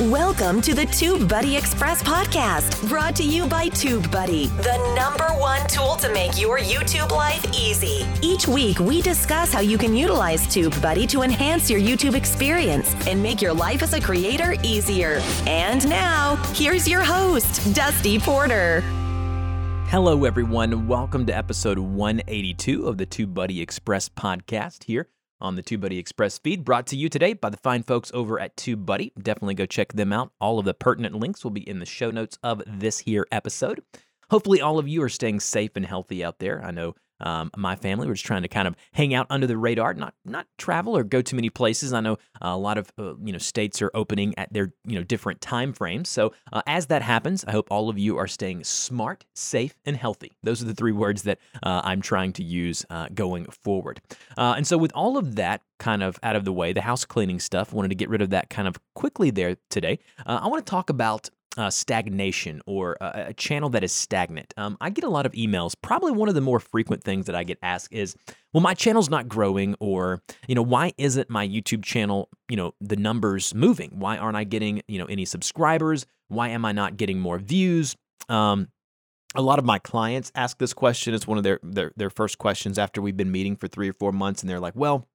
[0.00, 5.94] Welcome to the TubeBuddy Express podcast, brought to you by TubeBuddy, the number one tool
[5.94, 8.04] to make your YouTube life easy.
[8.20, 13.22] Each week, we discuss how you can utilize TubeBuddy to enhance your YouTube experience and
[13.22, 15.22] make your life as a creator easier.
[15.46, 18.80] And now, here's your host, Dusty Porter.
[19.90, 20.88] Hello, everyone.
[20.88, 25.06] Welcome to episode 182 of the TubeBuddy Express podcast here
[25.40, 28.56] on the TubeBuddy Express feed, brought to you today by the fine folks over at
[28.56, 29.12] TubeBuddy.
[29.20, 30.32] Definitely go check them out.
[30.40, 33.82] All of the pertinent links will be in the show notes of this here episode.
[34.30, 36.64] Hopefully, all of you are staying safe and healthy out there.
[36.64, 38.06] I know um, my family.
[38.06, 41.04] We're just trying to kind of hang out under the radar, not not travel or
[41.04, 41.92] go too many places.
[41.92, 45.04] I know a lot of uh, you know states are opening at their you know
[45.04, 46.08] different time frames.
[46.08, 49.96] So uh, as that happens, I hope all of you are staying smart, safe, and
[49.96, 50.32] healthy.
[50.42, 54.00] Those are the three words that uh, I'm trying to use uh, going forward.
[54.36, 57.04] Uh, and so with all of that kind of out of the way, the house
[57.04, 59.98] cleaning stuff, wanted to get rid of that kind of quickly there today.
[60.24, 64.52] Uh, I want to talk about uh, stagnation or a, a, channel that is stagnant.
[64.56, 65.74] Um, I get a lot of emails.
[65.80, 68.16] Probably one of the more frequent things that I get asked is,
[68.52, 72.74] "Well, my channel's not growing," or you know, "Why isn't my YouTube channel, you know,
[72.80, 73.90] the numbers moving?
[73.98, 76.06] Why aren't I getting you know any subscribers?
[76.28, 77.96] Why am I not getting more views?"
[78.28, 78.68] Um,
[79.36, 81.14] a lot of my clients ask this question.
[81.14, 83.92] It's one of their, their their first questions after we've been meeting for three or
[83.92, 85.08] four months, and they're like, "Well."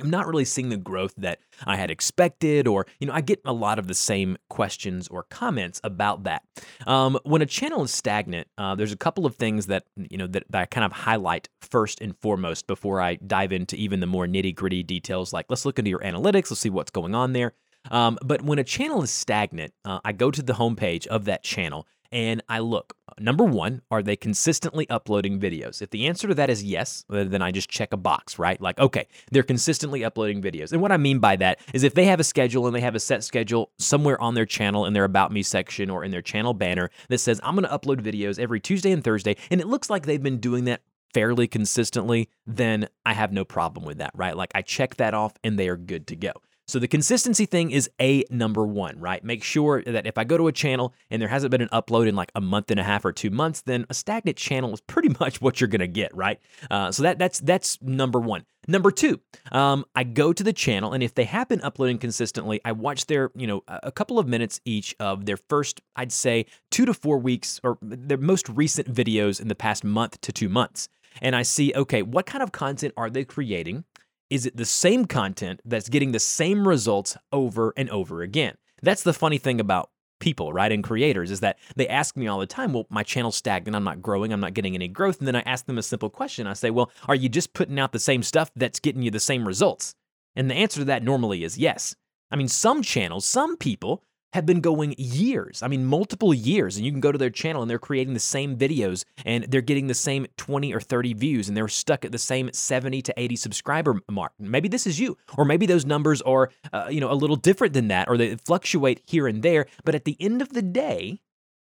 [0.00, 3.40] I'm not really seeing the growth that I had expected, or, you know, I get
[3.44, 6.42] a lot of the same questions or comments about that.
[6.86, 10.26] Um, when a channel is stagnant, uh, there's a couple of things that, you know,
[10.26, 14.06] that, that, I kind of highlight first and foremost before I dive into even the
[14.06, 15.32] more nitty gritty details.
[15.32, 17.54] Like, let's look into your analytics, let's see what's going on there.
[17.90, 21.42] Um, but when a channel is stagnant, uh, I go to the homepage of that
[21.42, 22.96] channel and I look.
[23.18, 25.80] Number one, are they consistently uploading videos?
[25.80, 28.60] If the answer to that is yes, uh, then I just check a box, right?
[28.60, 30.72] Like, okay, they're consistently uploading videos.
[30.72, 32.94] And what I mean by that is if they have a schedule and they have
[32.94, 36.20] a set schedule somewhere on their channel in their About Me section or in their
[36.20, 39.66] channel banner that says, I'm going to upload videos every Tuesday and Thursday, and it
[39.66, 40.82] looks like they've been doing that
[41.14, 44.36] fairly consistently, then I have no problem with that, right?
[44.36, 46.32] Like I check that off and they are good to go.
[46.68, 49.22] So the consistency thing is a number one, right?
[49.22, 52.08] Make sure that if I go to a channel and there hasn't been an upload
[52.08, 54.80] in like a month and a half or two months, then a stagnant channel is
[54.80, 56.40] pretty much what you're gonna get, right?
[56.70, 58.44] Uh, so that that's that's number one.
[58.68, 59.20] Number two,
[59.52, 63.06] um, I go to the channel, and if they have been uploading consistently, I watch
[63.06, 66.92] their, you know, a couple of minutes each of their first, I'd say, two to
[66.92, 70.88] four weeks, or their most recent videos in the past month to two months.
[71.22, 73.84] And I see, okay, what kind of content are they creating?
[74.30, 78.56] Is it the same content that's getting the same results over and over again?
[78.82, 80.72] That's the funny thing about people, right?
[80.72, 83.76] And creators is that they ask me all the time, well, my channel's stagnant.
[83.76, 84.32] I'm not growing.
[84.32, 85.18] I'm not getting any growth.
[85.18, 86.46] And then I ask them a simple question.
[86.46, 89.20] I say, well, are you just putting out the same stuff that's getting you the
[89.20, 89.94] same results?
[90.34, 91.94] And the answer to that normally is yes.
[92.30, 94.02] I mean, some channels, some people
[94.36, 95.62] have been going years.
[95.62, 96.76] I mean, multiple years.
[96.76, 99.62] And you can go to their channel and they're creating the same videos and they're
[99.62, 103.14] getting the same 20 or 30 views and they're stuck at the same 70 to
[103.16, 104.32] 80 subscriber mark.
[104.38, 107.72] Maybe this is you, or maybe those numbers are, uh, you know, a little different
[107.72, 109.66] than that, or they fluctuate here and there.
[109.84, 111.22] But at the end of the day,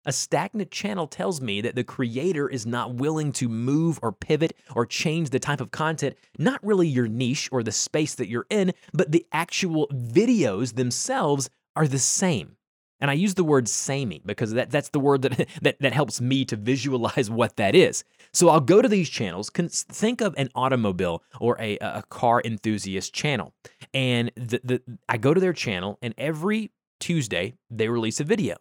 [0.05, 4.53] a stagnant channel tells me that the creator is not willing to move or pivot
[4.77, 8.47] or change the type of content, not really your niche or the space that you're
[8.51, 12.58] in, but the actual videos themselves are the same.
[13.01, 16.21] And I use the word samey because that, that's the word that, that, that helps
[16.21, 18.05] me to visualize what that is.
[18.33, 23.15] So I'll go to these channels, think of an automobile or a, a car enthusiast
[23.15, 23.55] channel.
[23.95, 28.57] And the, the, I go to their channel, and every Tuesday they release a video.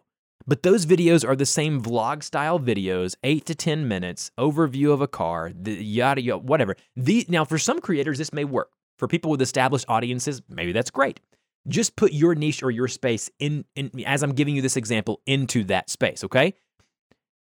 [0.46, 5.02] But those videos are the same vlog style videos, eight to 10 minutes, overview of
[5.02, 6.74] a car, the yada yada, whatever.
[6.96, 8.70] The, now, for some creators, this may work.
[8.96, 11.20] For people with established audiences, maybe that's great
[11.68, 15.20] just put your niche or your space in, in as I'm giving you this example
[15.26, 16.54] into that space, okay?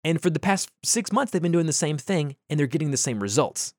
[0.04, 2.92] And for the past six months, they've been doing the same thing and they're getting
[2.92, 3.74] the same results.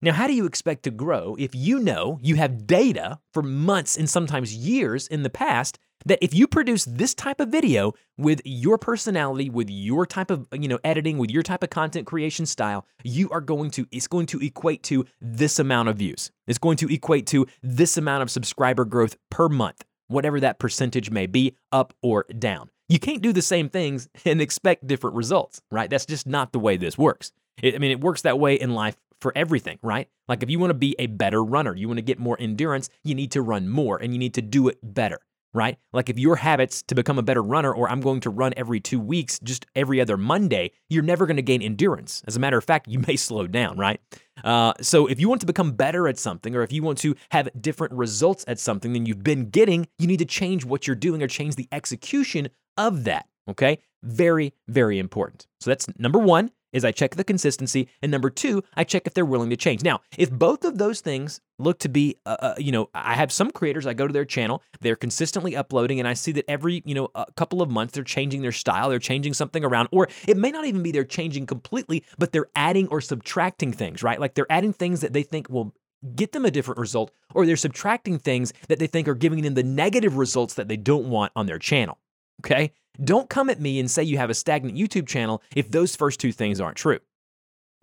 [0.00, 3.96] Now, how do you expect to grow if you know you have data for months
[3.96, 8.40] and sometimes years in the past that if you produce this type of video with
[8.44, 12.46] your personality, with your type of, you know, editing, with your type of content creation
[12.46, 16.30] style, you are going to, it's going to equate to this amount of views.
[16.46, 21.10] It's going to equate to this amount of subscriber growth per month, whatever that percentage
[21.10, 22.70] may be, up or down.
[22.88, 25.90] You can't do the same things and expect different results, right?
[25.90, 27.32] That's just not the way this works.
[27.60, 30.08] I mean, it works that way in life for everything, right?
[30.28, 32.88] Like if you want to be a better runner, you want to get more endurance,
[33.04, 35.18] you need to run more and you need to do it better.
[35.54, 35.78] right?
[35.92, 38.80] Like if your habits to become a better runner, or I'm going to run every
[38.80, 42.22] two weeks, just every other Monday, you're never going to gain endurance.
[42.26, 44.00] As a matter of fact, you may slow down, right?
[44.44, 47.14] Uh, so if you want to become better at something, or if you want to
[47.30, 50.94] have different results at something than you've been getting, you need to change what you're
[50.94, 53.26] doing or change the execution of that.
[53.48, 53.78] Okay.
[54.02, 55.46] Very, very important.
[55.60, 59.12] So that's number one is I check the consistency, and number two, I check if
[59.12, 59.82] they're willing to change.
[59.82, 63.30] Now, if both of those things look to be, uh, uh, you know, I have
[63.30, 63.86] some creators.
[63.86, 67.10] I go to their channel, they're consistently uploading, and I see that every, you know,
[67.14, 70.50] a couple of months they're changing their style, they're changing something around, or it may
[70.50, 74.20] not even be they're changing completely, but they're adding or subtracting things, right?
[74.20, 75.74] Like they're adding things that they think will
[76.14, 79.54] get them a different result, or they're subtracting things that they think are giving them
[79.54, 81.98] the negative results that they don't want on their channel.
[82.44, 82.72] Okay.
[83.02, 86.20] Don't come at me and say you have a stagnant YouTube channel if those first
[86.20, 86.98] two things aren't true.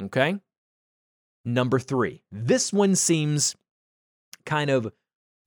[0.02, 0.40] Okay.
[1.46, 3.56] Number three, this one seems
[4.46, 4.92] kind of,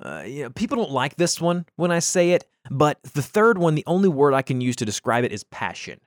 [0.01, 3.59] uh, you know, people don't like this one when I say it, but the third
[3.59, 6.01] one, the only word I can use to describe it is passion.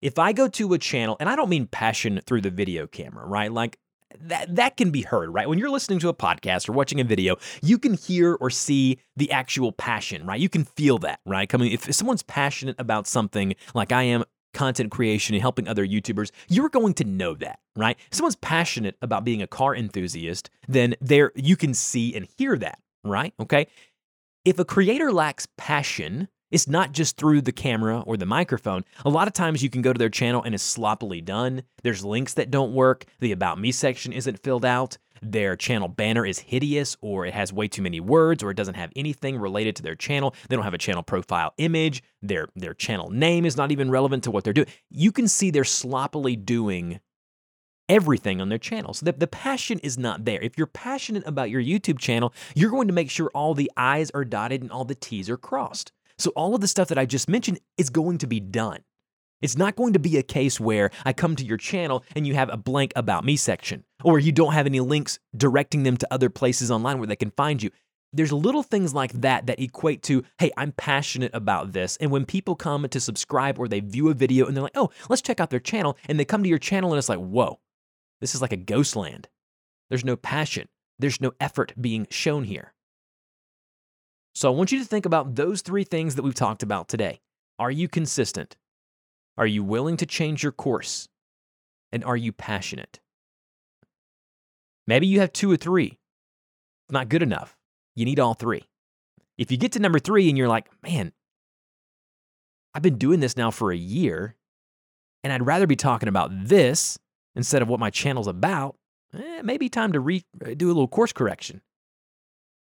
[0.00, 3.26] If I go to a channel, and I don't mean passion through the video camera,
[3.26, 3.52] right?
[3.52, 3.78] Like
[4.20, 5.48] that that can be heard, right?
[5.48, 8.98] When you're listening to a podcast or watching a video, you can hear or see
[9.16, 10.40] the actual passion, right?
[10.40, 11.48] You can feel that, right?
[11.48, 14.24] Coming if someone's passionate about something like I am
[14.54, 17.96] content creation and helping other YouTubers, you're going to know that, right?
[18.10, 22.56] If someone's passionate about being a car enthusiast, then there you can see and hear
[22.56, 23.34] that, right?
[23.38, 23.66] Okay?
[24.44, 28.84] If a creator lacks passion, it's not just through the camera or the microphone.
[29.04, 31.62] A lot of times you can go to their channel and it's sloppily done.
[31.82, 33.04] There's links that don't work.
[33.20, 34.98] The About Me section isn't filled out.
[35.20, 38.76] Their channel banner is hideous, or it has way too many words, or it doesn't
[38.76, 40.34] have anything related to their channel.
[40.48, 42.02] They don't have a channel profile image.
[42.22, 44.68] Their, their channel name is not even relevant to what they're doing.
[44.90, 47.00] You can see they're sloppily doing
[47.88, 48.94] everything on their channel.
[48.94, 50.40] So the, the passion is not there.
[50.40, 54.10] If you're passionate about your YouTube channel, you're going to make sure all the I's
[54.10, 55.92] are dotted and all the T's are crossed.
[56.18, 58.80] So all of the stuff that I just mentioned is going to be done.
[59.40, 62.34] It's not going to be a case where I come to your channel and you
[62.34, 66.12] have a blank about me section, or you don't have any links directing them to
[66.12, 67.70] other places online where they can find you.
[68.12, 71.96] There's little things like that that equate to, hey, I'm passionate about this.
[71.98, 74.90] And when people come to subscribe or they view a video and they're like, oh,
[75.08, 77.60] let's check out their channel, and they come to your channel and it's like, whoa,
[78.20, 79.28] this is like a ghost land.
[79.88, 80.68] There's no passion,
[80.98, 82.72] there's no effort being shown here.
[84.38, 87.18] So I want you to think about those three things that we've talked about today.
[87.58, 88.56] Are you consistent?
[89.36, 91.08] Are you willing to change your course?
[91.90, 93.00] And are you passionate?
[94.86, 95.98] Maybe you have two or three.
[96.88, 97.56] Not good enough.
[97.96, 98.62] You need all three.
[99.38, 101.10] If you get to number three and you're like, man,
[102.76, 104.36] I've been doing this now for a year,
[105.24, 106.96] and I'd rather be talking about this
[107.34, 108.76] instead of what my channel's about,
[109.14, 110.24] eh, maybe time to re-
[110.56, 111.60] do a little course correction.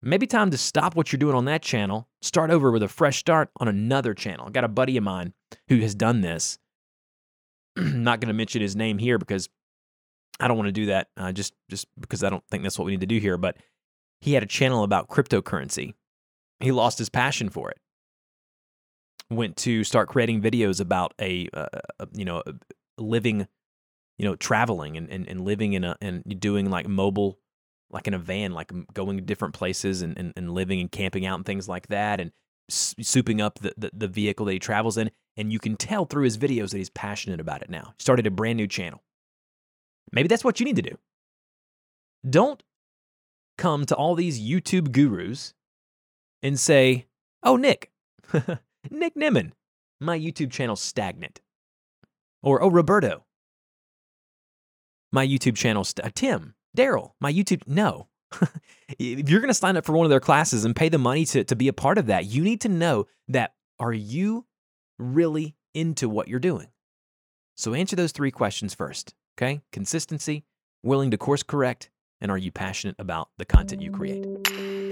[0.05, 3.17] Maybe time to stop what you're doing on that channel, start over with a fresh
[3.17, 4.47] start on another channel.
[4.47, 5.33] I got a buddy of mine
[5.69, 6.59] who has done this.
[7.77, 9.47] I'm not going to mention his name here because
[10.41, 12.85] I don't want to do that uh, just just because I don't think that's what
[12.85, 13.37] we need to do here.
[13.37, 13.57] But
[14.19, 15.93] he had a channel about cryptocurrency.
[16.59, 17.79] He lost his passion for it.
[19.29, 21.67] Went to start creating videos about a, uh,
[22.13, 22.43] you know
[22.97, 23.47] living,
[24.17, 27.39] you know traveling and, and, and living in a and doing like mobile
[27.93, 31.25] like in a van, like going to different places and, and, and living and camping
[31.25, 32.31] out and things like that, and
[32.69, 35.11] souping up the, the, the vehicle that he travels in.
[35.37, 37.93] And you can tell through his videos that he's passionate about it now.
[37.97, 39.03] He started a brand new channel.
[40.11, 40.97] Maybe that's what you need to do.
[42.29, 42.61] Don't
[43.57, 45.53] come to all these YouTube gurus
[46.41, 47.07] and say,
[47.43, 47.91] oh, Nick,
[48.89, 49.51] Nick Nimmin,
[49.99, 51.41] my YouTube channel's stagnant.
[52.41, 53.23] Or, oh, Roberto,
[55.11, 57.61] my YouTube channel's st- uh, Tim, Derral, my YouTube.
[57.67, 58.07] No.
[58.99, 61.25] if you're going to sign up for one of their classes and pay the money
[61.25, 64.45] to, to be a part of that, you need to know that are you
[64.97, 66.67] really into what you're doing?
[67.55, 69.13] So answer those three questions first.
[69.37, 69.61] Okay.
[69.71, 70.45] Consistency,
[70.83, 71.89] willing to course correct,
[72.21, 74.25] and are you passionate about the content you create?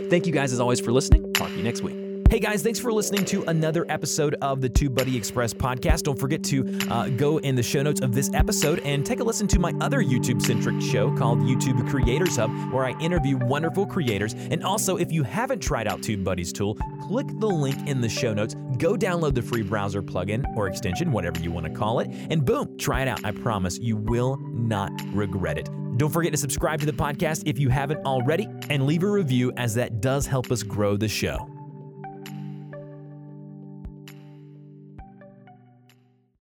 [0.09, 1.31] Thank you guys as always for listening.
[1.33, 2.00] Talk to you next week.
[2.31, 6.03] Hey guys, thanks for listening to another episode of the TubeBuddy Express podcast.
[6.03, 9.23] Don't forget to uh, go in the show notes of this episode and take a
[9.25, 13.85] listen to my other YouTube centric show called YouTube Creators Hub, where I interview wonderful
[13.85, 14.33] creators.
[14.33, 18.33] And also, if you haven't tried out TubeBuddy's tool, click the link in the show
[18.33, 18.55] notes.
[18.77, 22.45] Go download the free browser plugin or extension, whatever you want to call it, and
[22.45, 23.19] boom, try it out.
[23.25, 25.69] I promise you will not regret it.
[25.97, 29.51] Don't forget to subscribe to the podcast if you haven't already and leave a review,
[29.57, 31.50] as that does help us grow the show.